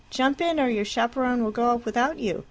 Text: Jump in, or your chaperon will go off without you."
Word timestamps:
Jump 0.09 0.41
in, 0.41 0.59
or 0.59 0.67
your 0.67 0.83
chaperon 0.83 1.43
will 1.43 1.51
go 1.51 1.65
off 1.69 1.85
without 1.85 2.17
you." 2.17 2.39